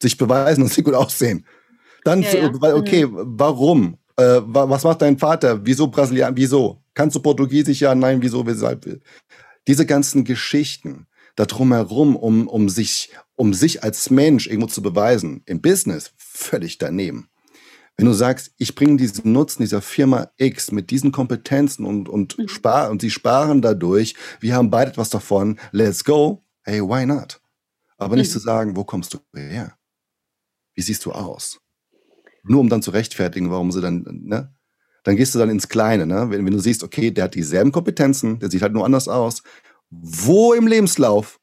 Sich 0.00 0.16
beweisen, 0.16 0.62
dass 0.62 0.74
sie 0.74 0.82
gut 0.82 0.94
aussehen. 0.94 1.44
Dann, 2.08 2.22
ja, 2.22 2.30
ja. 2.30 2.74
Okay, 2.74 3.06
mhm. 3.06 3.34
warum? 3.38 3.98
Äh, 4.16 4.40
was 4.44 4.82
macht 4.82 5.02
dein 5.02 5.18
Vater? 5.18 5.60
Wieso 5.64 5.88
Brasilianer? 5.88 6.34
Wieso? 6.36 6.82
Kannst 6.94 7.14
du 7.16 7.20
Portugiesisch? 7.20 7.80
Ja, 7.80 7.94
nein, 7.94 8.22
wieso? 8.22 8.46
Weshalb? 8.46 9.00
Diese 9.66 9.84
ganzen 9.84 10.24
Geschichten 10.24 11.06
da 11.36 11.44
drumherum, 11.44 12.16
um, 12.16 12.48
um, 12.48 12.68
sich, 12.68 13.10
um 13.36 13.52
sich 13.52 13.84
als 13.84 14.10
Mensch 14.10 14.46
irgendwo 14.46 14.66
zu 14.66 14.82
beweisen, 14.82 15.42
im 15.44 15.60
Business, 15.60 16.12
völlig 16.16 16.78
daneben. 16.78 17.28
Wenn 17.96 18.06
du 18.06 18.12
sagst, 18.12 18.52
ich 18.56 18.74
bringe 18.74 18.96
diesen 18.96 19.32
Nutzen 19.32 19.62
dieser 19.62 19.82
Firma 19.82 20.30
X 20.36 20.72
mit 20.72 20.90
diesen 20.90 21.12
Kompetenzen 21.12 21.84
und, 21.84 22.08
und, 22.08 22.38
mhm. 22.38 22.48
spar 22.48 22.90
und 22.90 23.02
sie 23.02 23.10
sparen 23.10 23.60
dadurch, 23.60 24.14
wir 24.40 24.54
haben 24.54 24.70
beide 24.70 24.92
etwas 24.92 25.10
davon, 25.10 25.60
let's 25.72 26.02
go, 26.04 26.42
hey, 26.62 26.80
why 26.80 27.04
not? 27.04 27.40
Aber 27.98 28.16
nicht 28.16 28.30
mhm. 28.30 28.32
zu 28.32 28.38
sagen, 28.38 28.76
wo 28.76 28.84
kommst 28.84 29.14
du 29.14 29.18
her? 29.34 29.76
Wie 30.74 30.82
siehst 30.82 31.04
du 31.04 31.12
aus? 31.12 31.60
Nur 32.42 32.60
um 32.60 32.68
dann 32.68 32.82
zu 32.82 32.90
rechtfertigen, 32.90 33.50
warum 33.50 33.70
sie 33.70 33.80
dann, 33.80 34.04
ne? 34.24 34.52
Dann 35.04 35.16
gehst 35.16 35.34
du 35.34 35.38
dann 35.38 35.48
ins 35.48 35.68
Kleine, 35.68 36.06
ne? 36.06 36.26
Wenn, 36.30 36.44
wenn 36.44 36.52
du 36.52 36.58
siehst, 36.58 36.82
okay, 36.82 37.10
der 37.10 37.24
hat 37.24 37.34
dieselben 37.34 37.72
Kompetenzen, 37.72 38.38
der 38.40 38.50
sieht 38.50 38.62
halt 38.62 38.72
nur 38.72 38.84
anders 38.84 39.08
aus. 39.08 39.42
Wo 39.90 40.52
im 40.52 40.66
Lebenslauf 40.66 41.40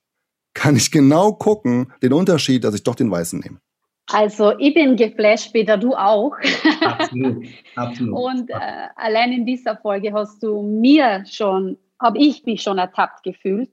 kann 0.53 0.75
ich 0.75 0.91
genau 0.91 1.33
gucken, 1.33 1.91
den 2.01 2.13
Unterschied, 2.13 2.63
dass 2.63 2.75
ich 2.75 2.83
doch 2.83 2.95
den 2.95 3.11
Weißen 3.11 3.39
nehme? 3.39 3.59
Also 4.11 4.57
ich 4.59 4.73
bin 4.73 4.95
geflasht, 4.95 5.51
Peter, 5.51 5.77
du 5.77 5.95
auch. 5.95 6.33
Absolut, 6.81 7.47
absolut. 7.75 8.13
Und 8.13 8.49
äh, 8.51 8.87
allein 8.95 9.31
in 9.31 9.45
dieser 9.45 9.77
Folge 9.77 10.13
hast 10.13 10.43
du 10.43 10.61
mir 10.61 11.23
schon, 11.25 11.77
habe 11.99 12.19
ich 12.19 12.45
mich 12.45 12.61
schon 12.61 12.77
ertappt 12.77 13.23
gefühlt 13.23 13.71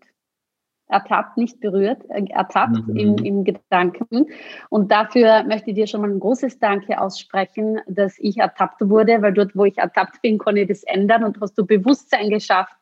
ertappt, 0.92 1.36
nicht 1.36 1.60
berührt, 1.60 2.02
äh, 2.10 2.24
ertappt 2.30 2.86
mhm. 2.86 2.96
im, 2.96 3.16
im 3.16 3.44
Gedanken. 3.44 4.26
Und 4.68 4.92
dafür 4.92 5.44
möchte 5.44 5.70
ich 5.70 5.76
dir 5.76 5.86
schon 5.86 6.02
mal 6.02 6.10
ein 6.10 6.20
großes 6.20 6.58
Danke 6.58 7.00
aussprechen, 7.00 7.80
dass 7.86 8.14
ich 8.18 8.38
ertappt 8.38 8.88
wurde, 8.88 9.22
weil 9.22 9.32
dort, 9.32 9.56
wo 9.56 9.64
ich 9.64 9.78
ertappt 9.78 10.22
bin, 10.22 10.38
konnte 10.38 10.60
ich 10.60 10.68
das 10.68 10.82
ändern 10.84 11.24
und 11.24 11.40
hast 11.40 11.56
du 11.58 11.66
Bewusstsein 11.66 12.30
geschafft, 12.30 12.76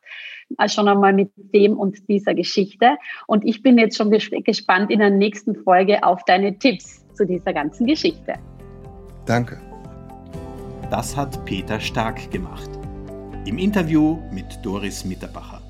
äh, 0.57 0.67
schon 0.67 0.87
einmal 0.87 1.13
mit 1.13 1.31
dem 1.35 1.77
und 1.77 2.07
dieser 2.09 2.33
Geschichte. 2.33 2.97
Und 3.27 3.45
ich 3.45 3.63
bin 3.63 3.77
jetzt 3.77 3.97
schon 3.97 4.11
gespannt 4.11 4.91
in 4.91 4.99
der 4.99 5.09
nächsten 5.09 5.55
Folge 5.55 6.03
auf 6.03 6.23
deine 6.25 6.57
Tipps 6.57 7.05
zu 7.15 7.25
dieser 7.25 7.53
ganzen 7.53 7.87
Geschichte. 7.87 8.33
Danke. 9.25 9.59
Das 10.89 11.15
hat 11.15 11.45
Peter 11.45 11.79
Stark 11.79 12.31
gemacht. 12.31 12.69
Im 13.45 13.57
Interview 13.57 14.19
mit 14.31 14.59
Doris 14.61 15.05
Mitterbacher. 15.05 15.60